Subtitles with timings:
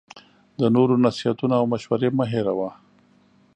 [0.59, 2.69] د نورو نصیحتونه او مشوری مه هیروه